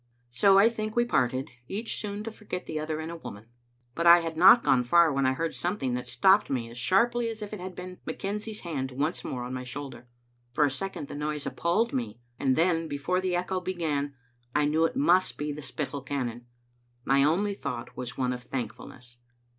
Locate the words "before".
12.87-13.21